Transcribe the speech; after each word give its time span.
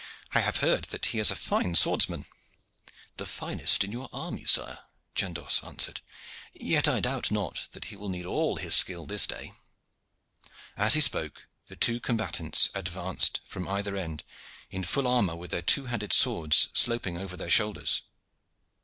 "I 0.33 0.39
have 0.39 0.57
heard 0.65 0.85
that 0.85 1.05
he 1.05 1.19
is 1.19 1.29
a 1.29 1.35
fine 1.35 1.75
swordsman." 1.75 2.25
"The 3.17 3.25
finest 3.27 3.83
in 3.83 3.91
your 3.91 4.09
army, 4.11 4.45
sire," 4.45 4.79
Chandos 5.13 5.63
answered. 5.63 6.01
"Yet 6.55 6.87
I 6.87 7.01
doubt 7.01 7.29
not 7.29 7.67
that 7.73 7.85
he 7.85 7.95
will 7.95 8.09
need 8.09 8.25
all 8.25 8.55
his 8.55 8.73
skill 8.75 9.05
this 9.05 9.27
day." 9.27 9.53
As 10.75 10.95
he 10.95 11.01
spoke, 11.01 11.47
the 11.67 11.75
two 11.75 11.99
combatants 11.99 12.71
advanced 12.73 13.41
from 13.45 13.67
either 13.67 13.95
end 13.95 14.23
in 14.71 14.83
full 14.83 15.05
armor 15.05 15.35
with 15.35 15.51
their 15.51 15.61
two 15.61 15.85
handed 15.85 16.13
swords 16.13 16.69
sloping 16.73 17.19
over 17.19 17.37
their 17.37 17.51
shoulders. 17.51 18.01